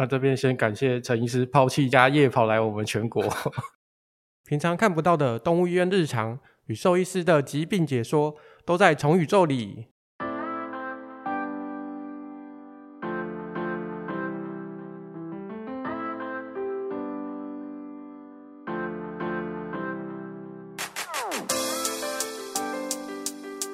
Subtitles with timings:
[0.00, 3.20] 那这边先感谢陈医师抛弃家业跑来我们全国。
[4.46, 9.88] 平常看不到的动物医院日常与兽医师的疾病解说，都在宠宇宙里。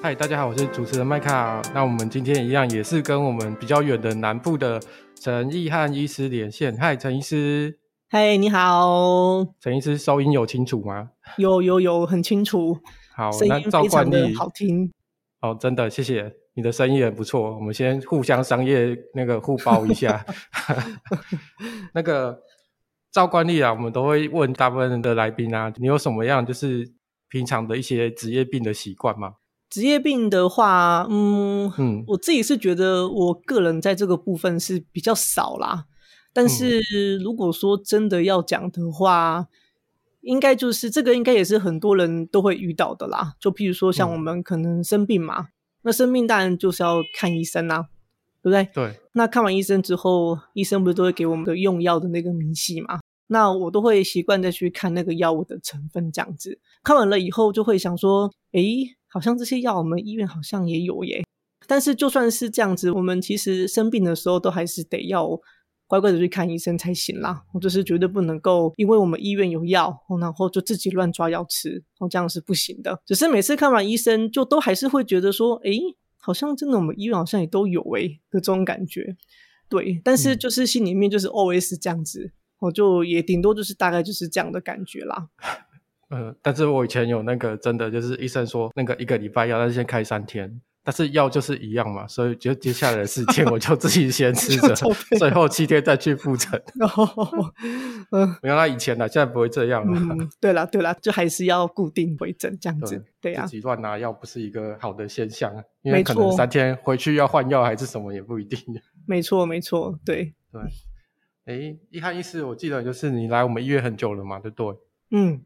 [0.05, 1.63] 嗨，大家好，我是主持人麦卡。
[1.73, 4.79] 那我们今天一样也是跟我们比较远的南部的
[5.19, 6.77] 陈奕汉医师连线。
[6.77, 7.79] 嗨，陈医师。
[8.11, 9.47] 嗨，你好。
[9.59, 11.13] 陈医师收音有清楚吗？
[11.39, 12.79] 有有有，很清楚。
[13.17, 14.93] 好，那照惯例，好听。
[15.41, 17.55] 哦，真的，谢谢你的声音也不错。
[17.55, 20.23] 我们先互相商业那个互包一下。
[21.95, 22.43] 那个
[23.11, 26.93] 照惯例啊，我们都会问大部分人的来宾啊，你有什么样就是
[27.31, 29.37] 平常的一些职业病的习惯吗？
[29.75, 35.87] 职业病的话，嗯，嗯，我自己是觉得我个人在这个部分是比较少啦。
[36.33, 39.47] 但是如果说真的要讲的话，嗯、
[40.21, 43.35] 应该就是这个，应该也是很多人都会遇到的啦。
[43.41, 45.49] 就譬如说，像我们可能生病嘛，嗯、
[45.83, 47.89] 那生病当然就是要看医生啦，
[48.41, 48.69] 对不对？
[48.73, 49.01] 对。
[49.15, 53.01] 那看完医生之后，医生不是都会给我们的用药的那个明细嘛？
[53.27, 56.61] 那我都会习惯再去看那个药物的成分，这样子。
[56.85, 58.95] 看完了以后，就会想说，诶。
[59.15, 61.25] 好像这些药我们医院好像也有耶，
[61.69, 65.41] 但是就算是这样子，我们其实生病的时候都还是得要
[65.87, 67.45] 乖乖的去看医生才行啦。
[67.53, 73.01] 我就是绝对不能够因为我们医院有药，然后就自己乱抓药吃，这样是不行的。
[73.07, 75.79] 只是每次看完医生，就都还是会觉得说，诶，
[76.19, 79.17] 好像真的我们医院好像也都有诶的这种感觉。
[79.69, 85.29] 对，但是就是心里面就是 always 这样子，我就也顶多就是大概就是这样的感觉啦。
[86.15, 94.75] 呃，但是我以前有那个真的就是医生说那个一个礼拜药，但是先开三天，但是药就是一样嘛，所以就接下来的四天我就自己先吃着，
[95.19, 96.53] 最后七天再去复诊。
[96.81, 97.53] 哦，
[98.13, 99.99] 嗯，原来以前呢，现在不会这样了。
[99.99, 103.05] 嗯，对了对了，就还是要固定回诊这样子。
[103.21, 105.53] 对，自己乱拿药不是一个好的现象，
[105.83, 108.59] 因为可能三天回去要换药还是什么也不一定。
[109.07, 110.63] 没错没错，对对。
[111.47, 114.81] 哎，一汉医师，我记得就是你来我们医院很久了嘛，对不对？
[115.11, 115.43] 嗯。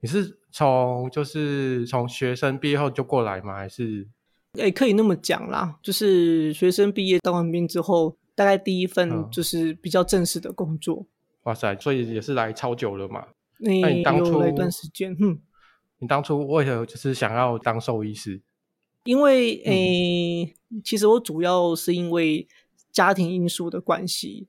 [0.00, 3.56] 你是从就是从学生毕业后就过来吗？
[3.56, 4.06] 还是？
[4.52, 11.00] 诶、欸、可以那么讲啦，就是学生毕业当完兵之后，大概第一份就是比较正式的工作。
[11.00, 11.06] 嗯、
[11.44, 13.26] 哇塞，所以也是来超久了嘛？
[13.64, 15.38] 欸、那你当初有一段时间，嗯，
[15.98, 18.40] 你当初为何就是想要当兽医师？
[19.04, 22.48] 因为诶、欸嗯，其实我主要是因为
[22.90, 24.48] 家庭因素的关系。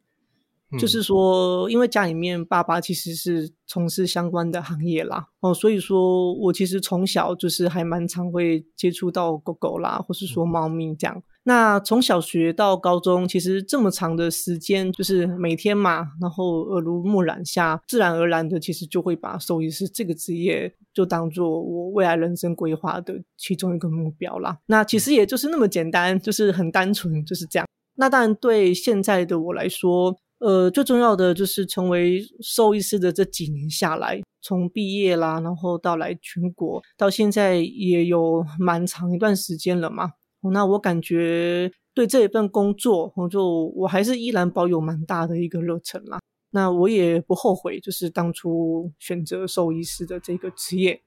[0.78, 11.24] 就是说，因为家里面爸爸其实是从事相关的行业啦，哦，所以说我其实从小就是还蛮常会接触到狗狗啦，或是说猫咪这样。
[11.44, 24.58] 那从小学到高中，其实这么长的时间，就是每天嘛，然后耳濡目染下，自然而然的，其实就会把兽医师这个职业就当做我未来人生规划的其中一个目标啦。
[24.66, 27.66] 那其实也就是那么简单，就是很单纯，就是这样。
[27.96, 30.18] 那当然对现在的我来说。
[30.40, 40.12] 呃，最重要的就是成为兽医师的这几年下来，从毕业啦，然后到来全国，到现在也有蛮长一段时间了嘛。
[40.54, 46.20] 那我感觉对这一份工作，我就我还是依然保有蛮大的一个热忱啦。
[46.52, 51.02] 那我也不后悔，就是当初选择兽医师的这个职业。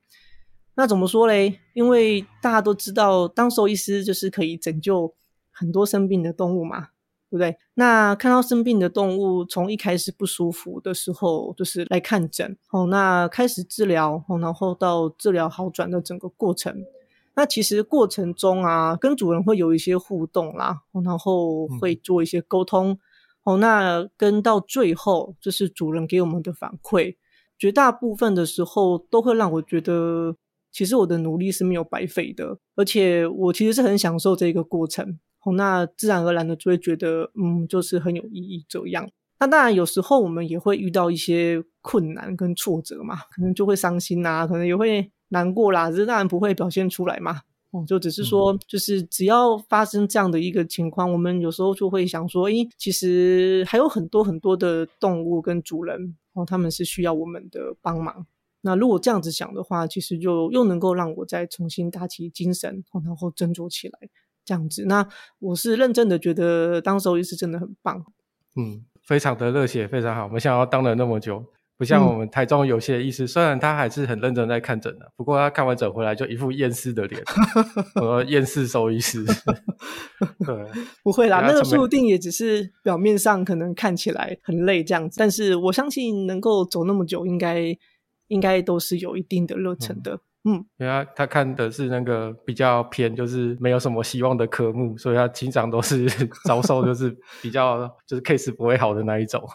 [0.75, 1.61] 那怎么说嘞？
[1.75, 5.15] 因为大家都知道，当兽医师就是可以拯救
[5.51, 6.89] 很多生病的动物嘛。
[7.31, 7.57] 对不对？
[7.75, 16.85] 那看到生病的动物，从一开始不舒服的时候，就是来看诊，哦，那开始治疗，哦，然后到治疗好转的整个过程。
[17.37, 22.99] 那其实过程中啊，跟主人会有一些互动啦，然后会做一些沟通，
[23.45, 27.15] 哦，那跟到最后，就是主人给我们的反馈，
[27.57, 30.37] 绝大部分的时候都会让我觉得，
[30.73, 35.19] 其实我的努力是没有白费的，而且我其实是很享受这个过程。
[35.45, 39.09] 哦，那自然而然的就会觉得，嗯，就是很有意义这样。
[39.39, 47.41] 那当然有时候我们也会遇到一些困难跟挫折嘛，可能就会伤心呐，可能也会难过啦，只是当然不会表现出来嘛。
[47.71, 58.27] 哦，就只是说，就是只要发生这样的一个情况，我们有时候就会想说，诶，其实还有很多很多的动物跟主人，哦，他们是需要我们的帮忙。
[58.63, 63.99] 那如果这样子想的话，其实就又能够让我再重新打起精神，然后振作起来。
[64.45, 65.07] 这样子，那
[65.39, 68.05] 我是认真的，觉得当兽医师真的很棒。
[68.57, 70.29] 嗯，非常的热血，非常好。
[70.29, 71.45] 没想到当了那么久，
[71.77, 77.23] 不像我们台中有些医师，嗯、虽然他还是很认真在看诊的，不过他看完诊回来就一副厌世的脸，
[77.97, 79.25] 我说厌世兽医师。
[80.45, 80.71] 对，
[81.03, 87.77] 不会啦，那个说不定也只是表面上可能看起来很累这样子，但是我相信能够走那么久，应该
[88.27, 90.15] 应该都是有一定的热忱的。
[90.15, 96.07] 嗯，因为他他看的是那个比较偏，就是没有什么希望的科目，所以他经常都是
[96.47, 99.47] 遭受就是比较就是 case 不会好的那一种。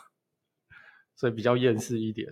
[1.18, 2.28] 所以比较厌世一点。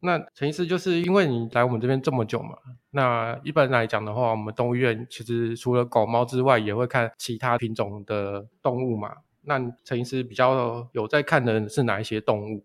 [0.00, 2.56] 那陈医师就是因为你来我们这边这么久嘛，
[2.92, 9.16] 那一般来讲的话，我们动物医院其实除了狗猫之外，也会看其他品种的动物嘛。
[9.42, 12.64] 那陈医师比较有在看的是哪一些动物？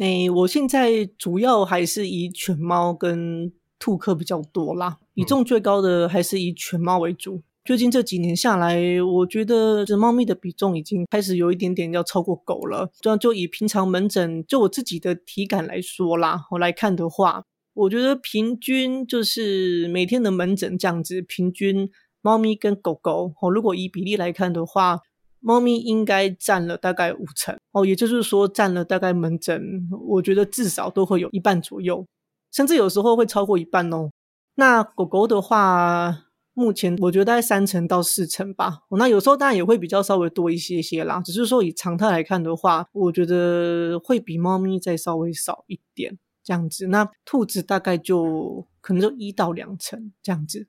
[0.00, 7.42] 诶、欸，我现在主要还是以犬猫跟兔科比较多啦，比重最高的还是以犬猫为主。
[7.64, 12.88] 最近这几年下来，我觉得这猫咪的比重已经开始有一点点要超过狗了。
[13.00, 17.42] 这样就以平常门诊就我自己的体感来说啦，我来看的话，
[17.74, 21.90] 我觉得平均就是每天的门诊这样子，平均
[22.22, 25.00] 猫咪跟狗狗哦，如果以比例来看的话，
[25.40, 32.06] 猫咪应该占了大概五成哦，也就是说占了大概门诊，我觉得至少都会有一半左右，
[32.52, 34.10] 甚至有时候会超过一半哦。
[34.54, 41.20] 那狗狗的话，目前我觉得大概三成到四成吧，那有时候当然也会比较稍微多一些些啦。
[41.20, 46.86] 只是说以常态来看的话，我觉得会比猫咪再稍微少一点这样子。
[46.86, 50.66] 那兔子大概就可能就一到两成这样子。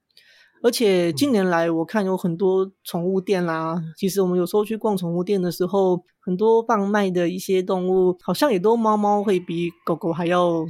[0.62, 10.66] 而且近年来我看有很多宠物店啦，其实我们有时候去逛宠物店的时候，很多贩卖的一些动物好像也都猫猫会比狗狗还要。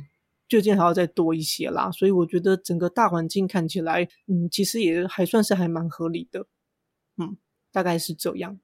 [0.47, 6.47] 最近还要再多一些啦，所以我觉得整个大环境看起来，嗯，其实也还算是还蛮合理的，
[7.17, 7.35] 嗯，
[7.71, 8.57] 大概是这样。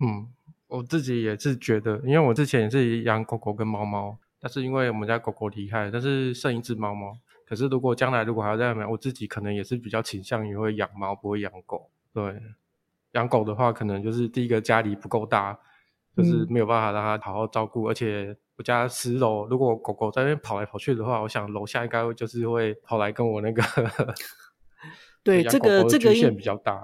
[0.00, 0.28] 嗯，
[0.66, 7.18] 我自己也是觉得，因为我之前也是养狗狗跟猫猫，但是因为我们家狗狗离开，但是剩一只猫猫。
[7.44, 11.90] 可是如果将来如果还要再买，我自己可能也是比较倾向于会养猫，不会养狗。
[12.14, 12.40] 对，
[13.12, 15.58] 养狗的话，可能就是第一个家里不够大，
[16.16, 18.36] 就是没有办法让它好好照顾，嗯、而且。
[18.56, 23.62] 我家十楼，如果狗狗在那边跑来跑去的话，我想楼下应该就是会跑来跟我那个。
[25.22, 26.82] 对，这个这个局限比较大。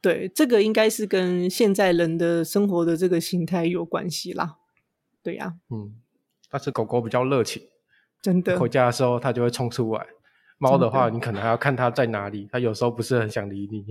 [0.00, 4.58] 对，这个应该是跟现在人的生活的这个形态有关系啦。
[5.24, 5.74] 对呀、啊。
[5.74, 5.94] 嗯，
[6.48, 7.68] 但是狗狗比较热情，
[8.20, 8.56] 真的。
[8.56, 10.06] 回家的时候它就会冲出来。
[10.58, 13.84] 猫的话，你可能还要看它在哪里，它有时候不是很想理你。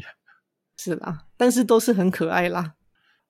[0.77, 2.75] 是啦，但是都是很可爱啦。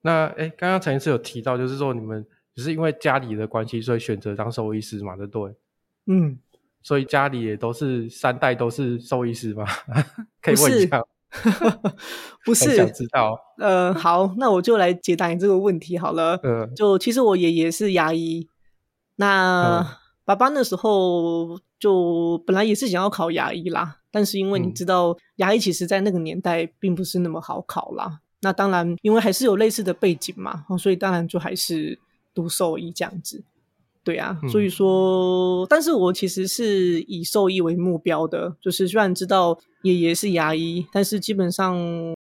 [0.02, 2.28] 那哎，刚刚陈医师有提到，就是说你们。
[2.62, 5.56] 只是因为家里的关系，所以选择当兽医师嘛，对不对？
[6.06, 6.38] 嗯，
[6.84, 9.66] 所以家里也都是三代都是兽医师嘛？
[10.42, 11.04] 可以问一下？
[12.46, 13.36] 不是，想知道。
[13.58, 16.40] 呃，好，那我就来解答你这个问题好了。
[16.44, 18.48] 嗯，就其实我爷爷是牙医，
[19.16, 19.86] 那、嗯、
[20.24, 28.20] 爸爸那时候就本来也是想要考牙医啦，但是因为你知道，嗯、牙医其实在那个年代并不是那么好考啦。
[28.42, 31.98] 那当然，因为还是有类似的背景嘛，所以当然就还是。
[32.34, 33.44] 读兽医这样子，
[34.04, 41.78] 对啊，嗯、所以说，但是我其实是以兽医为目标的，就是虽然知道爷爷是牙医，但是基本上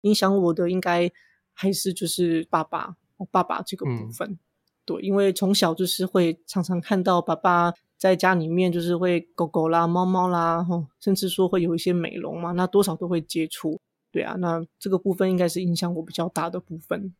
[0.01, 1.11] 影响我的应该
[1.53, 4.39] 还是就是爸爸，我爸爸这个部分，嗯、
[4.85, 10.65] 对，因为从小就是会常常看到爸爸在家里面就是会狗狗啦、猫猫啦，
[10.99, 13.81] 甚至说会有一些美容嘛，那多少都会接触，
[14.11, 17.13] 对啊，那这个部分应该是影响我比较大的部分，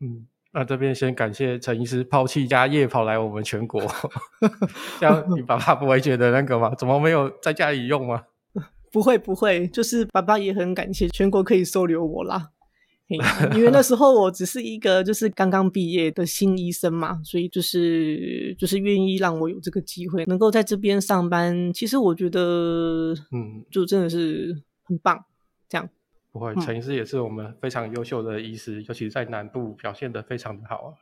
[0.00, 0.26] 嗯。
[0.52, 3.80] 那这边先感谢陈医师抛弃家业跑来我们全国，
[4.98, 6.74] 这样你爸爸不会觉得那个吗？
[6.74, 8.22] 怎么没有在家里用吗？
[8.90, 12.48] 不会不会，就是爸爸也很感谢全国可以收留我啦，
[13.54, 21.72] 因为那时候我只是一个就是刚刚毕业的新医生嘛，所以就是就是愿意让我有这个机会能够在这边上班。
[21.72, 25.24] 其实我觉得，嗯，就真的是很棒，
[25.68, 25.88] 这样。
[26.32, 30.94] 不会，陈医师也是我们非常优秀的医师，嗯、尤其在南部表现的非常的好。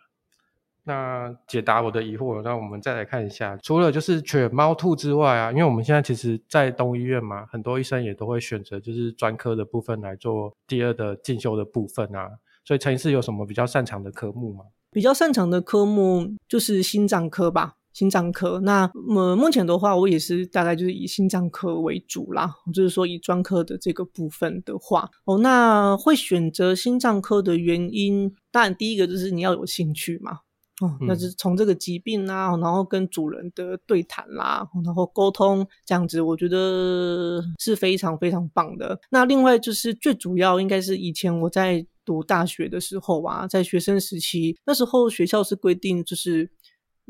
[0.85, 12.31] 那解答我的疑惑，那我们再来看一下，除了就是犬猫兔之外啊，因为我们现在其实，在东医院嘛，很多医生也都会选择就是专科的部分来做第二的进修的部分啊。
[12.65, 14.65] 所以陈医师有什么比较擅长的科目吗？
[14.91, 17.78] 比较擅长的科目就是心脏科吧。
[17.99, 22.49] 心脏科，那么目前的话，我也是大概就是以心脏科为主啦。
[22.73, 30.39] 就是说，以专科的这个部分的话，哦，那会选择心脏科的原因，当然第一个就是你要有兴趣嘛。
[30.81, 38.97] 哦，那就是从这个疾病啊，然后跟主人的对谈啦，然后沟通这样子，我觉得是非常非常棒的。
[39.11, 46.49] 那另外就是最主要应该是以前我在读大学的时候啊，在学生时期，那时候学校是规定就是。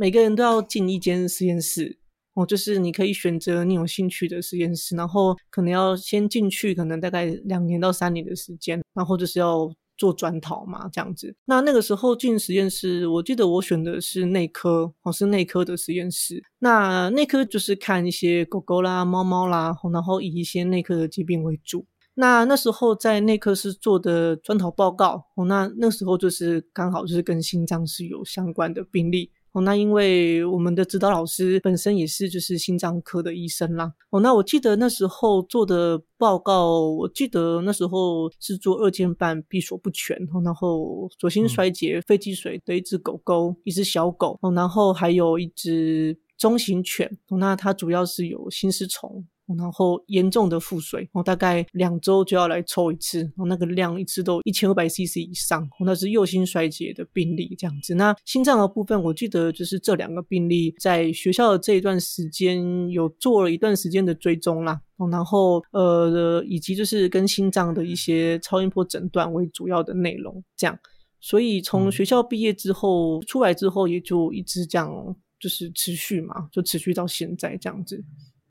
[0.01, 1.99] 每个人都要进一间实验室，
[2.35, 11.35] 哦，就是你可以选择你有兴趣的实验室，然后可能要先进去，可能大概两年到三年的时间，然后就是要做专讨嘛，这样子。
[11.47, 16.41] 那那个时候进实验室，我记得我选的是内科，哦，是内科的实验室。
[16.61, 21.85] 那内科就是看一些狗狗啦、猫猫啦，然后以一些内科的疾病为主。
[22.15, 49.27] 那那时候在内科室做的专讨报告，哦，那那时候就是刚好就是跟心脏是有相关的病例，哦，那因为我们的指导老师本身也是就是心脏科的医生啦，哦，那我记得那时候做的报告，我记得那时候是做二尖瓣闭锁不全，然后左心衰竭、肺积水的一只狗狗，一只小狗，哦，然后还有一只中型犬，哦，那它主要是有心丝虫。
[49.57, 57.95] 然后严重的腹水，我大概两周就要来抽一次，那个量一次都一千二百 CC 以上，那是右心衰竭的病例这样子。
[57.95, 70.79] 那心脏的部分，我记得就是这两个病例在学校的这一段时间有做了一段时间的追踪啦，然后呃以及就是跟心脏的一些超音波诊断为主要的内容，这样。
[71.21, 78.05] 所以从学校毕业之后、嗯、出来之后，也就一直这样就是持续嘛，就持续到现在这样子。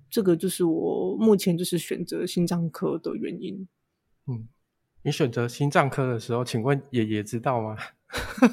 [0.10, 3.68] 这个就是我目前就是选择心脏科的原因。
[4.28, 4.48] 嗯，
[5.04, 7.76] 你选择心脏科的时候，请问爷爷知道吗？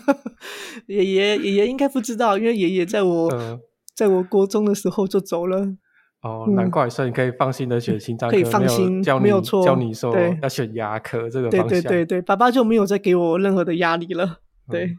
[0.87, 3.61] 爷爷爷爷应该不知道，因为爷爷在我、呃、
[3.95, 5.77] 在我国中的时候就走了。
[6.23, 11.69] 哦，难怪，所以你可以放心的选心脏科，可以放心，没有错，教你说要选牙科这个方向。
[11.69, 14.41] 对对对对，爸爸就没有再给我任何的压力了。
[14.71, 14.97] 对。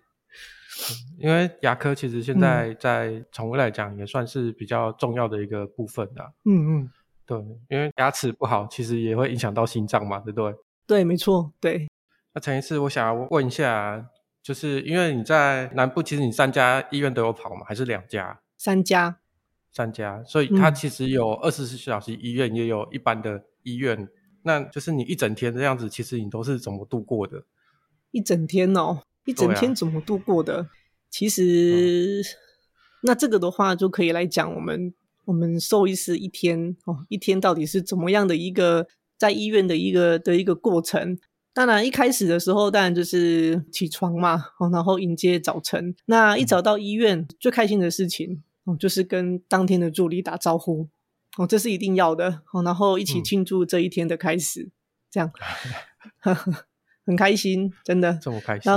[0.77, 6.33] 嗯因为牙科其实现在在宠物来讲也算是比较重要的一个部分的。
[6.43, 6.91] 嗯嗯，
[7.25, 7.37] 对，
[7.69, 10.53] 因为牙齿不好，其实也会影响到心脏嘛，对不对？
[10.85, 11.87] 对，没错，对。
[12.33, 14.05] 那陈医师，我想要问一下，
[14.43, 17.61] 就是因为你在南部，其实你三家医院都有跑嘛？
[17.65, 18.41] 还是两家？
[18.57, 19.19] 三家。
[19.71, 23.97] 三家，所以它其实有二十四小时医院，也有一般的医院。
[23.97, 24.09] 嗯。
[24.43, 27.43] 那就是你一整天这样子，其实你都是怎么度过的？
[28.11, 29.01] 一整天哦。
[29.25, 30.57] 一整天怎么度过的？
[30.59, 30.67] 啊、
[31.09, 32.25] 其实、嗯，
[33.03, 34.93] 那这个的话就可以来讲我们
[35.25, 41.17] 我们兽医师一天哦，一天到底是怎么样的一个在医院的一个的一个过程。
[41.53, 45.95] 当然一开始的时候，当然就是起床嘛，哦，然后迎接早晨。
[46.05, 50.89] 那一早到医院，嗯、最开心的事情哦，就是跟当天的助理打招呼
[51.37, 54.71] 哦，这是一定要的哦，然后一起庆祝这一天的开始，嗯、
[55.09, 55.31] 这样
[57.07, 58.69] 很开心，真的这么开心。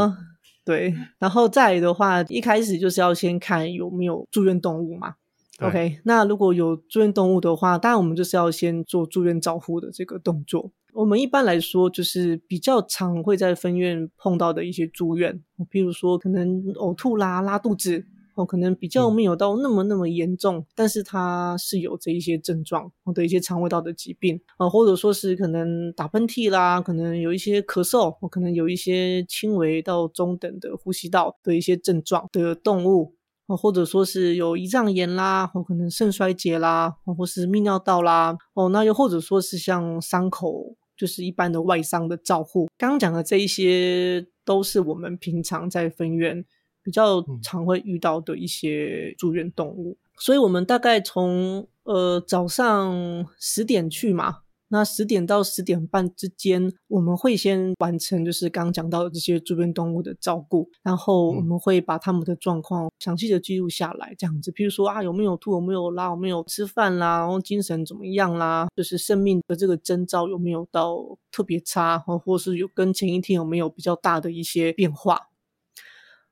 [0.68, 5.14] 对，然后再来的话，一开始就是要先看有没有住院动物嘛。
[5.60, 10.70] OK，那如果有住院动物的话，当然我们就是要先做住院照护的这个动作。
[10.92, 18.04] 我们一般来说就是比较常会在分院碰到的一些住院，比如说可能呕吐啦、拉肚子。
[18.38, 33.16] 哦，可能比较没有到那么那么严重，嗯，但是它是有这一些症状的一些肠胃道的疾病啊，或者说是可能打喷嚏啦，可能有一些咳嗽，可能有一些轻微到中等的呼吸道的一些症状的动物，
[33.48, 42.68] 或者说是有胰脏炎啦，或可能肾衰竭啦，或是泌尿道啦，哦，那又或者说是像伤口，就是一般的外伤的照护。
[42.78, 46.44] 刚刚讲的这一些都是我们平常在分院。
[46.88, 70.96] 比较常会遇到的一些住院动物，嗯、所以我们大概从呃早上十点去嘛，那十点到十点半之间，我们会先完成就是刚刚讲到的这些住院动物的照顾，然后我们会把他们的状况详细的记录下来，这样子，譬如说啊有没有吐，有没有拉，有没有吃饭啦，然后精神怎么样啦，就是生命的这个征兆有没有到
[71.30, 75.27] 特别差，或或是有跟前一天有没有比较大的一些变化。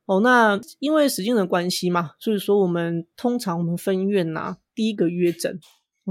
[0.07, 5.59] 哦，那因为时间的关系嘛，所以说我们通常我们分院呐、啊，第一个约诊，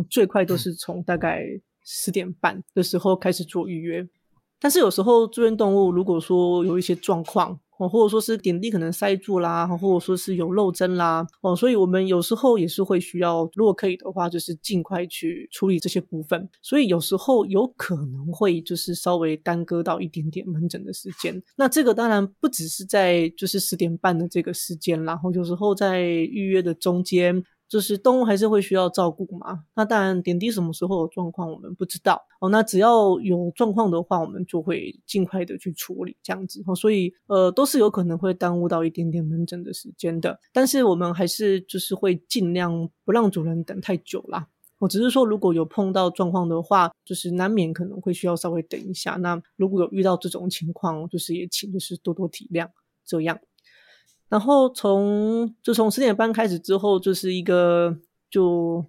[0.09, 1.41] 最快都是从大概
[1.83, 4.07] 十点半的时候开始做预约。
[4.59, 16.48] 但是有时候住院动物如果说有一些状况，哦，或者说是点滴可能塞住啦，或者说是有漏针啦，哦，所以我们有时候也是会需要，如果可以的话，就是尽快去处理这些部分。
[16.62, 21.41] 所以有时候有可能会就是稍微耽搁到一点点门诊的时间。
[21.55, 27.44] 那这个当然不只是在就是十点半的这个时间，然后有时候在预约的中间。
[27.75, 32.48] 就是动物还是会需要照顾嘛，那当然点滴什么时候有状况我们不知道哦。
[32.48, 36.74] 那只要有状况的话，我们就会尽快的去处理这样子哦。
[36.74, 44.48] 所以呃都是有可能会耽误到一点点门诊的时间的，但是我们还是就是会尽量不让主人等太久啦。
[44.79, 49.15] 我只是说如果有碰到状况的话，就是难免可能会需要稍微等一下。
[49.15, 52.70] 那如果有遇到这种情况，就是也请就是多多体谅
[53.05, 53.38] 这样。
[54.29, 57.98] 然后从就从十点半开始之后，就是一个
[58.29, 58.86] 就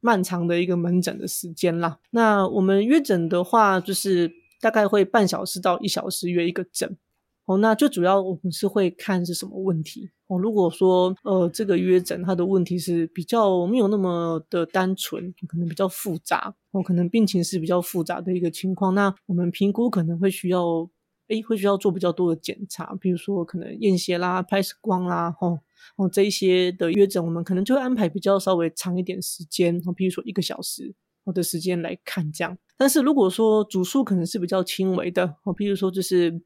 [0.00, 1.98] 漫长的一个门诊的时间啦。
[2.10, 4.30] 那我们约诊的话，就是
[4.60, 6.96] 大概会半小时到一小时约一个诊。
[7.44, 10.10] 哦，那最主要我们是会看是什么问题。
[10.26, 20.86] 哦，如果说呃这个约诊它的问题是比较没有那么的单纯，可能比较复杂，哦，可能病情是比较复杂的一个情况，那我们评估可能会需要，
[21.28, 25.60] 哎，会需要做比较多的检查，比如说可能验血啦、拍 X 光啦，哦
[25.96, 30.94] 哦这一些的约诊，我们可能就会安排比较稍微长一点时间，哦，比如说一个小时
[31.34, 32.56] 的时间来看这样。
[32.76, 36.40] 但是如果说主诉可能是比较轻微的，哦，譬如说就是。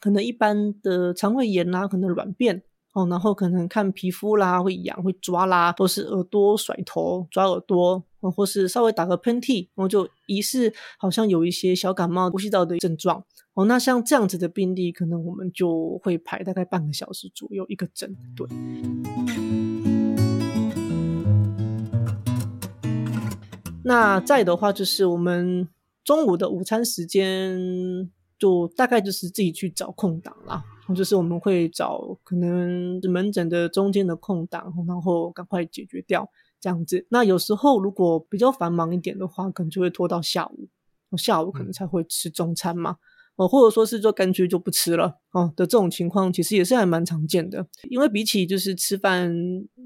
[0.00, 13.64] 可能一般的肠胃炎啦，可能软便哦，然后可能看皮肤啦会痒会抓啦，或是耳朵甩头抓耳朵，或是稍微打个喷嚏，然后就疑似好像有一些小感冒、呼吸道的症状哦。
[13.64, 18.14] 那像这样子的病例，可能我们就会排大概半个小时左右一个诊。
[18.36, 18.46] 对。
[23.84, 25.68] 那再的话，就是我们
[26.04, 28.10] 中午的午餐时间。
[28.38, 36.28] 就大概就是自己去找空档啦，就是我们会找可能门诊的中间的空档，然后赶快解决掉
[36.60, 37.06] 这样子。
[37.08, 40.68] 那有时候如果比较繁忙一点的话，可能就会拖到下午，
[41.16, 42.96] 下午可能才会吃中餐嘛，
[43.36, 47.66] 哦，或者说是就干脆就不吃了哦的这种情况，其实也是还蛮常见的。
[47.88, 49.32] 因为比起就是吃饭，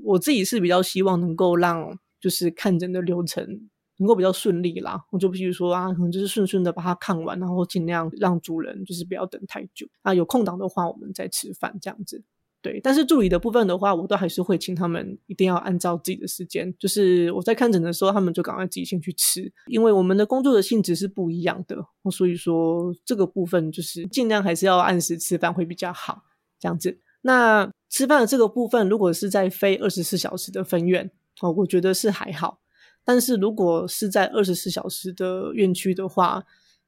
[0.05, 3.69] 我自己是比较希望能够让就是看诊的流程。
[3.99, 10.13] 能够比较顺利啦，我就比如说啊，可能就是顺顺的把它看完，然后尽量让主人就是不要等太久啊。
[10.13, 12.23] 有空档的话，我们再吃饭这样子。
[12.63, 21.77] 对，但是助理的部分的话，我都还是会请他们一定要按照自己的时间，就是我在看诊的时候，他们就赶快自己先去吃，因为我们的工作的性质是不一样的，
[22.11, 26.23] 所以说这个部分就是尽量还是要按时吃饭会比较好，
[26.59, 26.99] 这样子。
[27.23, 31.09] 那吃饭的这个部分，如果是在非二十四小时的分院
[31.41, 32.59] 哦，我觉得是还好。
[33.07, 36.45] 但是如果是在二十四小时的院区的话，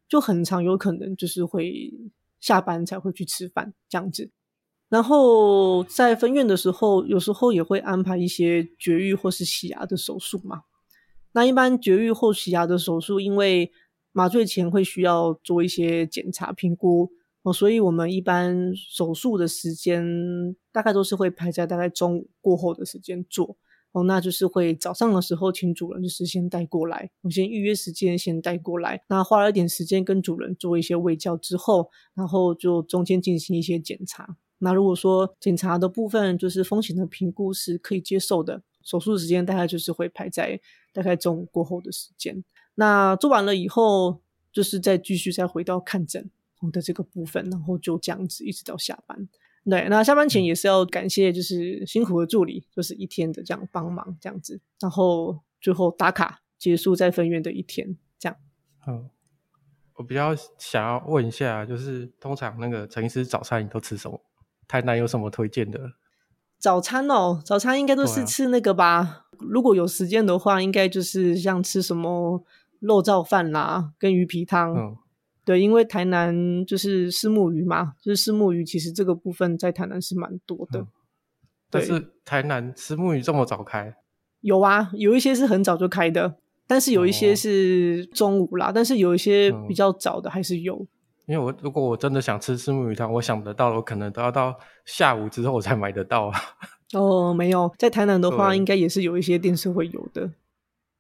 [0.09, 1.95] 就很常有可能就是会
[2.41, 4.31] 下班才会去吃饭这样子。
[4.89, 10.63] 然后在分院的时候，有时候也会安排一些绝育或是洗牙的手术嘛。
[11.33, 13.71] 那一般绝育后洗牙的手术，因为
[14.11, 20.03] 麻醉前会需要做一些检查评估哦，所以我们一般手术的时间
[20.73, 23.57] 大概都是会排在大概中午过后的时间做。
[23.93, 34.37] 哦，那就是会早上的时候请主人就是先带过来，我先预约时间先带过来，那花了一点时间跟主人做一些卫教之后，然后就中间进行一些检查。
[34.59, 40.61] 那如果说检查的部分就是风险的评估是可以接受的，手术时间大概就是会排在
[40.93, 42.45] 大概中午过后的时间。
[42.75, 44.21] 那做完了以后，
[44.53, 46.31] 就是再继续再回到看诊
[46.73, 49.29] 的这个部分，然后就这样子一直到下班。
[49.65, 58.37] 对，那下班前也是要感谢，就是辛苦的助理，就是一天的这样帮忙这样子，然后最后打卡结束在分院的一天，这样。
[58.87, 59.11] 嗯，
[59.97, 64.21] 我比较想要问一下，就是通常那个陈医师早餐你都吃什么？
[64.67, 65.93] 台南有什么推荐的？
[66.59, 68.87] 早餐哦，早餐应该都是吃那个吧？
[68.87, 72.43] 啊、如果有时间的话，应该就是像吃什么
[72.81, 74.75] 肉燥饭啦，跟鱼皮汤。
[74.75, 74.97] 嗯
[75.49, 80.81] 对，因为台南就是虱目鱼嘛，就是虱目鱼，其实这个部分在台南是蛮多的。
[80.81, 80.87] 嗯、
[81.71, 83.97] 但是台南虱目鱼这么早开？
[84.43, 90.77] 有啊，有一些是很早就开的，但是有一些是中午啦，哦、但是有一些比较早的还是有。
[90.77, 90.89] 嗯、
[91.29, 96.39] 因为我如果我真的想吃虱目鱼汤，我想得到，我可能都要到下午之后我才买得到啊。
[96.93, 100.31] 哦，没有，在台南的话，应该也是有一些店是会有的。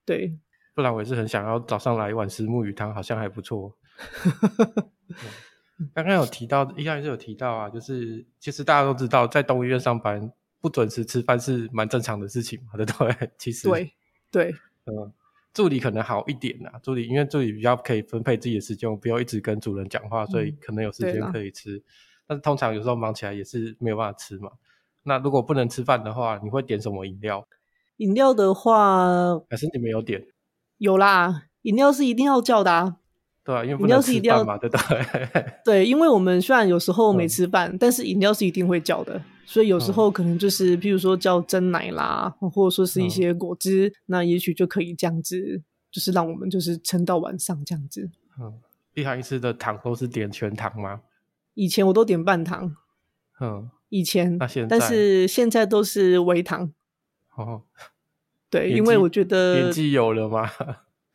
[0.07, 0.39] 对，
[0.75, 3.75] 不然我也是很想要早上来一碗虱目鱼汤，好像还不错。
[5.95, 13.31] 刚刚有提到，一开始有提到啊，就是其实大家都知道，在动物医院上班不准时吃饭是蛮正常的事情嘛， 对不对？
[13.39, 13.93] 其实对
[14.31, 14.51] 对，
[14.87, 15.13] 嗯，
[15.55, 21.77] 助理可能好一点啊，助理因为助理比较可以分配自己的时间，我不用一直跟主人讲话，所以可能有时间可以吃。
[21.77, 21.83] 嗯、
[22.27, 24.51] 但是通常有时候忙起来也是没有办法吃嘛。
[25.05, 27.47] 那如果不能吃饭的话，你会点什么饮料？
[27.99, 30.27] 饮料的话，还是你没有点？
[30.79, 32.97] 有啦，饮料是一定要叫的啊。
[33.49, 34.79] 对、啊，因为不能吃饭嘛，对对？
[35.65, 48.11] 对，因为我们虽然有时候没吃饭，嗯、但是饮料是一定会叫的，所以有时候可能就是，譬如说叫真奶啦，或者说是一些果汁，嗯、那也许就可以这样子，就是让我们就是撑到晚上这样子。
[48.39, 48.53] 嗯，
[48.93, 51.01] 一行一次的糖都是点全糖吗？
[51.55, 52.77] 以前我都点半糖。
[53.41, 56.71] 嗯，以前，那现在，但是现在都是微糖。
[57.35, 57.63] 哦，
[58.51, 60.51] 对，因为我觉得年纪有了吗？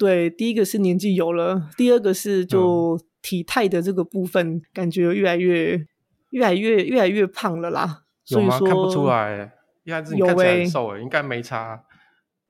[0.03, 5.87] 对，第一个是年纪有了，第二个是就体态的这个部分，嗯、感觉越来越、
[6.31, 8.03] 越来越、越来越胖了啦。
[8.27, 8.57] 有吗？
[8.57, 9.49] 所以说看不出来，
[9.85, 11.81] 一开始你看起来很瘦诶，欸、应该没差。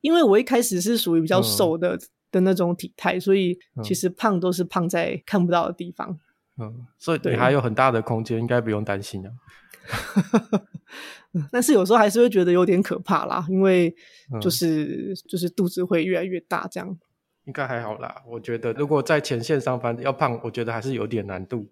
[0.02, 2.00] 因为我一开始是属于比较瘦的、嗯、
[2.32, 6.18] 的那种体态，所以其实胖都是胖在看不到的地方。
[6.60, 9.30] 嗯，所以你还有很大的空间，应该不用担心啊。
[11.52, 13.96] 但是有时候还是会觉得有点可怕啦，因为
[14.42, 16.98] 就是、嗯、就是肚子会越来越大，这样。
[17.46, 21.68] 应该还好啦，我觉得如果在前线上班要胖，我觉得还是有点难度。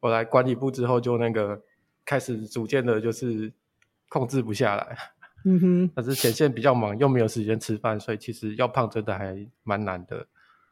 [0.00, 1.62] 我来管理部之后，就那个
[2.04, 3.52] 开始逐渐的，就是
[4.08, 4.96] 控制不下来。
[5.44, 10.26] 嗯哼，但是前线比较忙，又没有时间吃饭，所以其实要胖真的还蛮难的。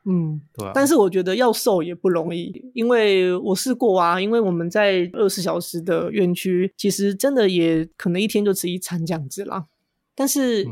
[0.05, 0.73] 嗯，对啊。
[0.75, 4.21] 但是我觉得要瘦也不容易，因为我试过啊。
[4.21, 9.67] 因为我们在二十四小时的院区，其实真的也可能一天就吃一餐这样子啦。
[10.15, 10.67] 但是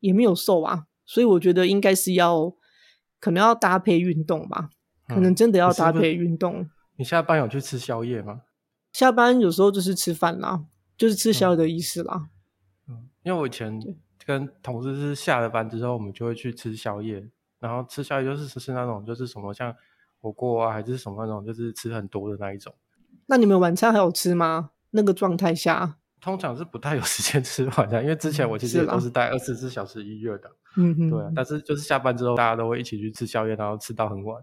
[0.00, 2.54] 也没有瘦啊，嗯、所以我觉得应该是要
[3.22, 4.68] 可能要搭配运动吧，
[5.06, 6.62] 可能真的要搭配运动。
[6.62, 8.42] 嗯你下班有去吃宵夜吗？
[8.92, 10.64] 下班有时候就是吃饭啦，
[10.96, 12.28] 就是吃宵夜的意思啦。
[12.86, 13.80] 嗯，因为我以前
[14.26, 17.26] 跟同事是下了班之后，我们就会去吃宵夜，
[17.58, 19.74] 然后吃宵夜就是吃那种就是什么像
[20.20, 22.72] 火锅啊，还是什么那种就是吃很多的那一种。
[23.26, 24.70] 那你们晚餐还有吃吗？
[24.90, 30.50] 那个状态下，通常是不太有时间吃晚餐，因为之前我其实也都是待二十四小时医院的。
[30.76, 34.42] 嗯哼，对啊，但是就是下班之后，大家都会一起去吃宵夜，然后吃到很晚，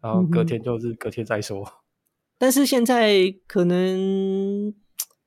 [0.00, 1.64] 然后隔天就是隔天再说。
[2.38, 4.74] 但是现在可能，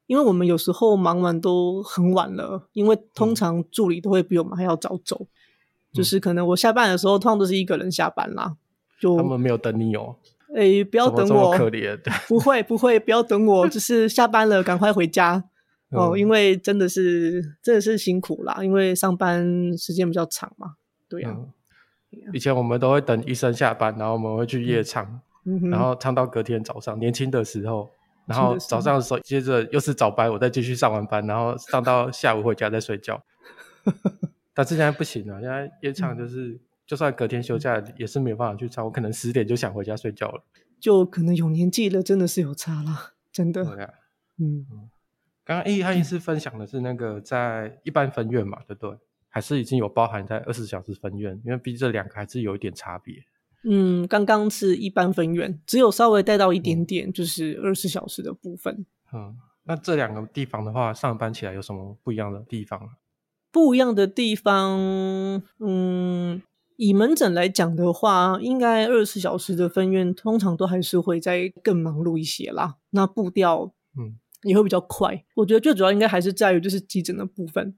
[0.06, 8.58] 因为我们有时候忙完都很晚了，因为通常助理都会比我们还要早走，嗯、就是可能我下班的时候，通常都是一个人下班啦。
[9.00, 10.16] 就他们没有等你哦。
[10.56, 12.00] 哎、欸，不要等我，可怜。
[12.28, 15.44] 不会不会，不要等我， 就是下班了，赶快回家
[15.92, 20.76] 哦，嗯、因为真的是真的是辛苦啦，因为上班时间比较长嘛。
[21.08, 21.38] 对呀、啊。
[22.12, 25.06] 嗯、以前我们都会等医生下班，然后我们会去夜唱。
[25.50, 27.90] 嗯然后唱到隔天早上，年轻的时候，
[28.26, 33.24] 然后早上的时候，接着又是早班，我再继续上完班，然后上到下午回家再睡觉。
[34.54, 40.44] 但是现在不行了，现在夜唱就是，嗯、就算隔天休假也是没有办法去唱，我可能十点就想回家睡觉了。
[40.82, 43.64] 就可能有年纪了，真的是有差啦，真的。
[43.64, 43.94] 对啊，
[44.38, 44.90] 嗯嗯。
[45.48, 48.98] 刚刚 A 汉医师分享的是那个在一般分院嘛，对不对？
[49.30, 51.42] 还是已经有包含在二十四小时分院？
[51.46, 53.16] 因为毕竟这两个还是有一点差别。
[53.64, 58.86] 嗯，刚刚是一般分院，只有稍微带到一点点，就是二十四小时的部分。
[59.14, 62.90] 嗯，那这两个地方的话，上班起来有什么不一样的地方？
[63.50, 66.42] 不一样的地方，嗯，
[66.76, 72.76] 以门诊来讲的话，应该二十四小时的分院通常都还是会再更忙碌一些啦。
[72.90, 75.14] 那步调，嗯，也会比较快。
[75.14, 77.76] 嗯、我觉得最主要应该还是在于就是急诊的部分，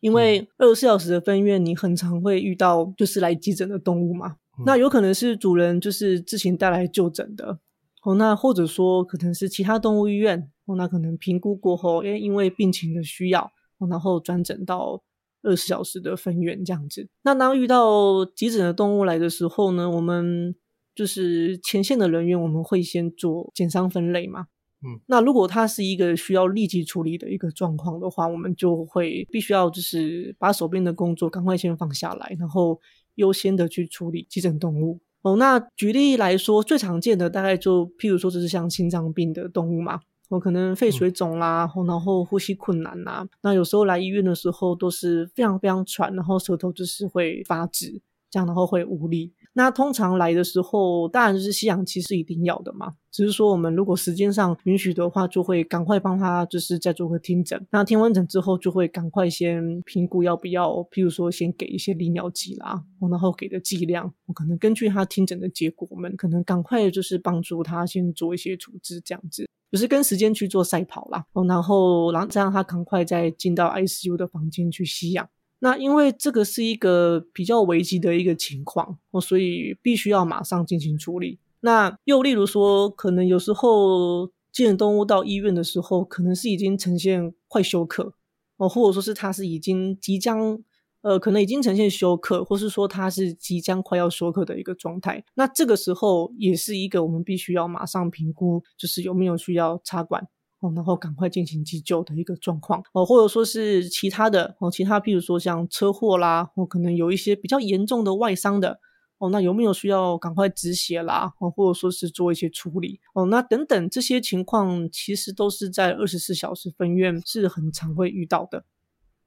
[0.00, 4.36] 因为二十四小时的分院，你很常会遇到就是来急诊的动物嘛。
[4.66, 7.60] 那有可能是主人就是之前带来就诊的，
[8.02, 15.00] 哦，那或者说可能是其他动物医院，哦，那可能评估过后，诶，因为病情的需要，哦，然后转诊到
[15.42, 17.08] 二十小时的分院这样子。
[17.22, 20.56] 那当遇到急诊的动物来的时候呢，我们
[20.92, 24.46] 就是前线的人员，我们会先做减伤分类嘛。
[24.84, 32.80] 嗯，那如果它是一个需要立即处理的一个状况的话，我们就会必须要就是把手边的工作赶快先放下来，然后。
[33.18, 35.34] 优先的去处理急诊动物哦。
[35.34, 43.26] 那举例来说，最常见的大概就譬如说，就是像心脏病的动物嘛，哦，可能肺水肿啦，嗯、然后呼吸困难呐。
[43.42, 49.32] 那有时候来医院的时候都是非常非常喘，然后舌头就是会发紫，这样然后会无力。
[49.58, 52.94] 那通常来的时候，当然就是吸氧气是一定要的嘛。
[53.10, 57.60] 只是说我们如果时间上允许的话，就会赶快帮他就是再做个听诊。
[57.72, 71.24] 那听完诊之后，就会赶快先评估要不要，譬如说先给一些利尿剂啦，然后给的剂量，我可能根据他听诊的结果，我们可能赶快就是帮助他先做一些处置，这样子就是跟时间去做赛跑啦。
[71.48, 75.28] 然后然后再让他赶快再进到 ICU 的房间去吸氧。
[75.60, 81.38] 那因为这个是一个比较危急的一个情况哦，所以必须要马上进行处理。
[81.60, 88.14] 那又例如说，可能有时候急诊动物到医院的时候，可能是已经呈现快休克
[88.58, 90.58] 哦，或者说是它是已经即将
[91.00, 95.24] 呃，可能已经呈现休克，或是说它是即将快要休克的一个状态。
[95.34, 100.28] 那这个时候也是一个我们必须要马上评估，就是有没有需要插管。
[100.60, 108.80] 哦，然后赶快进行急救的一个状况哦，或者说是其他的哦，其他譬如说像车祸啦，或、哦、可能有一些比较严重的外伤的
[109.18, 111.32] 哦，那有没有需要赶快止血啦？
[111.38, 118.64] 哦，或者说是做一些处理哦，那等等这些情况，其实都是在二十四小时分院是很常会遇到的。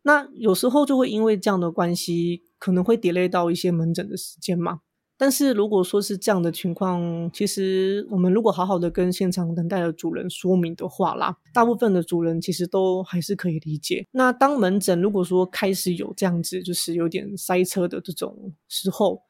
[0.03, 4.79] 那有时候就会因为这样的关系，可能会 delay 到一些门诊的时间嘛。
[5.21, 14.03] 但是如果说是这样的情况，其实我们如果好好的跟现场等待的主人说明的话啦，大部分的主人其实都还是可以理解。
[14.09, 19.21] 那当门诊如果说开始有这样子，就是有点塞车的这种时候，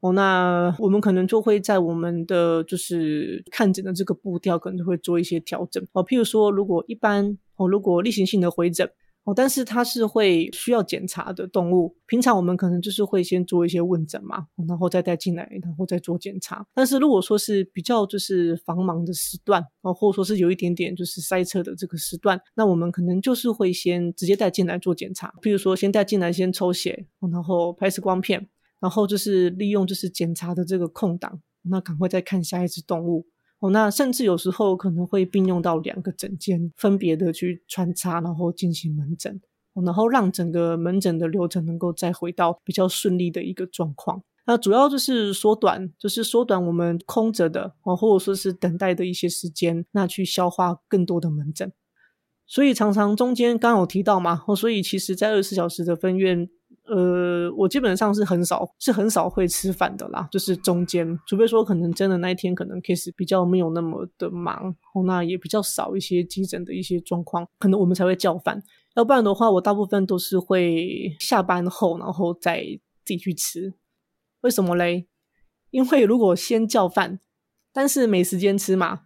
[0.00, 5.82] 哦，那我们可能就会在我们的就是看诊的这个步调，可能就会做一些调整。
[5.92, 8.90] 哦，譬如说，如果一般哦，如果例行性的回诊。
[9.24, 11.94] 哦，但是它是会需要检查的动物。
[12.06, 16.66] 平常我们可能就是会先做一些问诊嘛，然后再带进来，然后再做检查。
[16.74, 25.32] 但是如果说是比较就是繁忙的时段，哦，或者说是有一点点就是塞车的这个时段，那我们可能就是会先直接带进来做检查。
[25.42, 28.48] 比如说先带进来先抽血，然后拍 X 光片，
[28.80, 33.26] 然后就是利用就是检查的这个空档，那赶快再看下一只动物。
[33.60, 39.40] 哦，那甚至有时候可能会并用到两个诊间，分别的去穿插，然后进行门诊，
[39.84, 44.22] 然后让整个门诊的流程能够再回到比较顺利的一个状况。
[44.46, 51.70] 那主要就是缩短，就是缩短我们空着的，哦，或者说是等待的一些时间，那去消化更多的门诊。
[52.46, 56.48] 所以常常中间刚刚有提到嘛，哦，所以其实在二十四小时的分院。
[56.92, 60.28] 呃，我基本上是很少，是很少会吃饭的啦。
[60.28, 68.60] 就是中间，除非说可能真的那一天可能 case 比较没有那么的忙，哦，那也比较少一些急诊的一些状况，可能我们才会叫饭。
[68.96, 72.60] 要不然的话，我大部分都是会下班后，然后再
[73.04, 73.72] 自己去吃。
[74.40, 75.06] 为什么嘞？
[75.70, 77.20] 因为如果先叫饭，
[77.72, 79.02] 但是没时间吃嘛，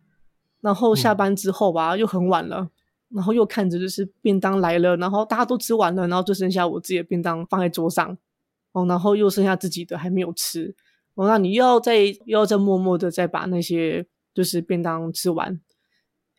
[0.63, 2.71] 然后下班之后吧，嗯、又很晚了。
[3.15, 8.19] 然后又看着就是便当来了，然后大家都吃完了，然后就剩下我自己的便当放在桌上，
[8.73, 10.75] 哦，然后又剩下自己的还没有吃，
[11.15, 15.61] 哦，那你又要再又要再默默的再把那些就是便当吃完，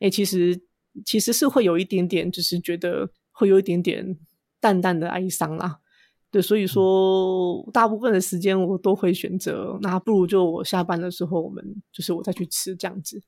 [0.02, 0.62] 哎，其实
[1.06, 4.18] 其实是会有一点点，就是觉得会有一点点
[4.60, 5.80] 淡淡的哀伤啦，
[6.30, 13.24] 对，所以说大部分的时间我都会选择，那不如就我下班的时候，我们就是我再去吃这样子，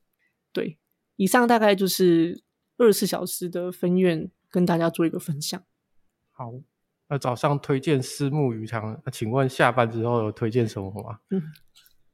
[0.51, 0.77] 对，
[1.15, 2.45] 以上大概就是。
[2.78, 5.62] 二十四小时的分院跟大家做一个分享。
[6.32, 6.54] 好，
[7.10, 11.20] 那早上推荐私木鱼汤，那请问下班之后有推荐什么吗？
[11.32, 11.42] 嗯，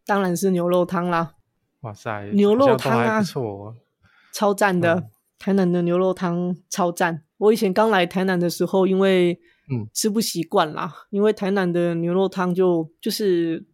[0.06, 1.36] 当然是牛肉汤啦。
[1.82, 3.76] 哇塞，牛肉汤啊，不错，
[4.32, 5.10] 超赞的，嗯。
[5.38, 7.24] 台南的牛肉汤超赞。
[7.38, 9.38] 我以前刚来台南的时候，因为
[9.70, 13.66] 嗯吃不习惯啦，嗯，因为台南的牛肉汤就就是。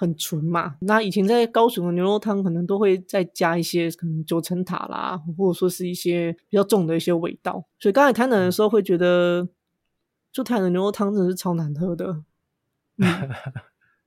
[0.00, 9.46] 很纯嘛，那以前在高雄的牛肉汤可能都会再加一些可能九层塔啦，或者说是一些比较重的一些味道，所以刚才台南的时候会觉得，
[10.32, 12.24] 就台南的牛肉汤真的是超难喝的。
[12.96, 13.28] 嗯、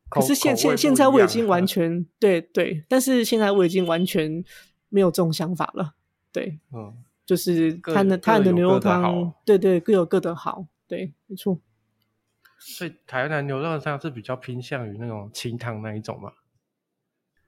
[0.09, 4.43] 可是现现现在我已经完 全对对，但是现在我已经完全
[4.89, 5.93] 没有这种想法了。
[6.31, 6.91] 对，嗯，
[7.23, 11.59] 就是台南台南的牛肉汤，对对，各有各的好，对，没错。
[12.65, 16.31] 所以台南牛肉汤是比较偏向于那种清汤那一种嘛？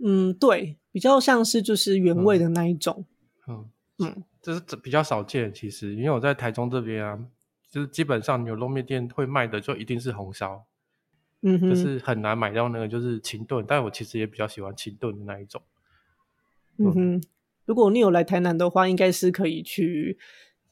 [0.03, 3.05] 嗯，对，比较像是就是原味的那一种。
[3.47, 7.17] 嗯嗯，这是比较少见，其实因为我在台中这边啊，
[7.69, 10.65] 就是基本上牛肉面店会卖的就一定是红烧，
[11.41, 15.61] 嗯哼，就是很难买到那个就是清炖，但我其实也比较喜欢清炖的那一种。
[16.77, 17.23] 嗯哼，
[17.63, 20.19] 如果你有来台南的话，应该是可以去。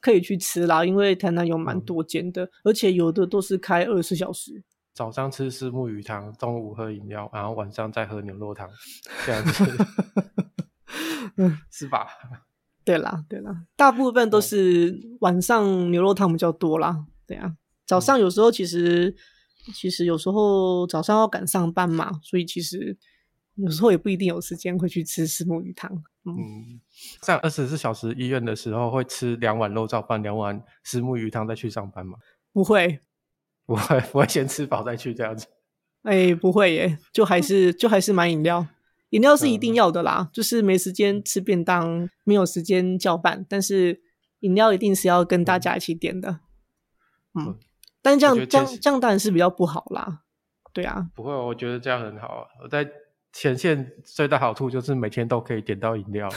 [0.03, 4.61] 可以去吃啦，因为台南有蛮多间的，嗯，而且有的都是开二十四小时。
[4.93, 8.69] 早上吃虱目鱼汤，中午喝饮料，然后晚上再喝牛肉汤，
[9.25, 9.63] 这样子，
[11.37, 12.05] 嗯，是吧？
[12.83, 17.05] 对啦，对啦，大部分都是晚上牛肉汤比较多啦。
[17.25, 17.55] 对啊，
[17.87, 19.15] 早上有时候其实，
[19.67, 22.97] 嗯，其实有时候早上要赶上班嘛，所以其实。
[23.55, 25.91] 有时候也不一定有时间会去吃石目鱼汤。
[26.25, 26.81] 嗯，嗯，
[27.21, 32.17] 在二十四小时医院的时候，会吃两碗肉燥饭，两碗石目鱼汤再去上班吗？
[32.51, 32.99] 不会，
[33.67, 35.45] 不会，不会先吃饱再去这样子。
[36.01, 38.65] 哎、欸，不会耶，就还是就还是买饮料，
[39.09, 40.21] 饮料是一定要的啦。
[40.21, 44.01] 嗯、就是没时间吃便当，没有时间叫饭，但是
[44.39, 46.39] 饮料一定是要跟大家一起点的。
[47.35, 47.59] 嗯，嗯，
[48.01, 50.23] 但这样这样这样当然是比较不好啦。
[50.73, 52.47] 对啊，不会，我觉得这样很好。
[52.63, 52.89] 我在。
[53.33, 56.29] 前线最大好处就是每天都可以点到饮料，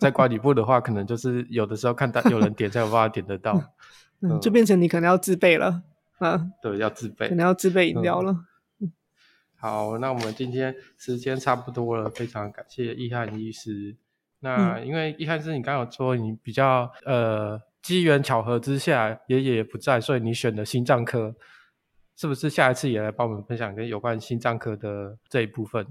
[0.00, 3.62] 在管理部的话，可能就是有的时候看到有人点才有办法点得到，
[4.20, 5.82] 嗯，就变成你可能要自备了，
[6.18, 8.32] 啊， 对，要自备，可能要自备饮料了，
[8.80, 8.90] 嗯。
[9.56, 13.94] 好，那我们今天时间差不多了，非常感谢易翰医师。
[14.40, 21.34] 那因为易翰医师，你刚刚有说你比较呃机缘巧合之下，爷爷也不在，所以你选的心脏科，
[22.16, 25.86] 是不是下一次也来帮我们分享跟有关心脏科的这一部分？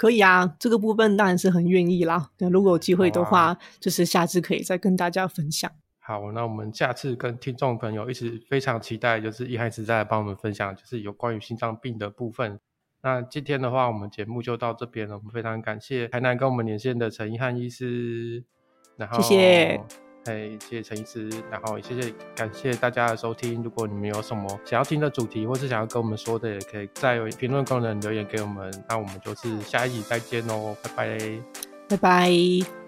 [0.00, 2.30] 可以啊，这个部分当然是很愿意啦。
[2.38, 5.70] 那如果有机会的话，啊，就是下次可以再跟大家分享。
[5.98, 12.58] 好，那我们下次跟听众朋友一起非常期待，就是易翰医师再来帮我们分享，就是有关于心脏病的部分。
[13.02, 15.18] 那今天的话，我们节目就到这边了。
[15.18, 18.42] 我们非常感谢台南跟我们连线的陈一汉医师，
[18.96, 19.80] 然后谢谢，
[20.26, 23.62] 哎，谢谢陈医师，然后也谢谢感谢大家的收听。
[23.62, 28.70] 如果你们有什么想要听的主题，或是想要跟我们说的，也可以在评论功能留言给我们。
[28.88, 31.18] 那我们就是下一集再见喽，拜拜，
[31.88, 32.79] 拜拜。